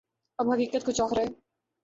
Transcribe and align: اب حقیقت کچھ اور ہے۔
اب 0.39 0.51
حقیقت 0.51 0.85
کچھ 0.85 1.01
اور 1.01 1.17
ہے۔ 1.17 1.25